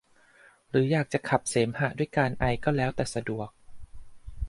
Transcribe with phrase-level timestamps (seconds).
[0.69, 3.49] หรืออยากจะขับเสมหะด้วยการไอก็แล้วแต่สะดวก